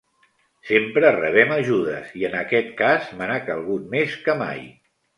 [0.69, 4.69] Sempre rebem ajudes, i en aquest cas me n'ha calgut més que mai.